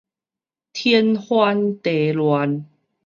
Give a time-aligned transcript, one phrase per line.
[0.73, 2.63] 天翻地亂